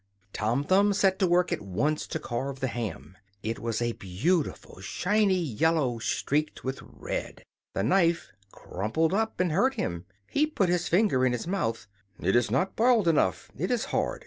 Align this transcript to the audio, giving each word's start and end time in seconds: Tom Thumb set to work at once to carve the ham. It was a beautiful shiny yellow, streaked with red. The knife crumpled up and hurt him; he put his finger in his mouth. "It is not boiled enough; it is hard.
Tom 0.33 0.63
Thumb 0.63 0.93
set 0.93 1.19
to 1.19 1.27
work 1.27 1.51
at 1.51 1.61
once 1.61 2.07
to 2.07 2.17
carve 2.17 2.59
the 2.59 2.65
ham. 2.69 3.15
It 3.43 3.59
was 3.59 3.83
a 3.83 3.91
beautiful 3.91 4.79
shiny 4.81 5.37
yellow, 5.43 5.99
streaked 5.99 6.63
with 6.63 6.79
red. 6.81 7.43
The 7.75 7.83
knife 7.83 8.31
crumpled 8.51 9.13
up 9.13 9.39
and 9.39 9.51
hurt 9.51 9.75
him; 9.75 10.07
he 10.27 10.47
put 10.47 10.69
his 10.69 10.87
finger 10.87 11.23
in 11.23 11.33
his 11.33 11.45
mouth. 11.45 11.85
"It 12.19 12.35
is 12.35 12.49
not 12.49 12.75
boiled 12.75 13.07
enough; 13.07 13.51
it 13.55 13.69
is 13.69 13.85
hard. 13.93 14.19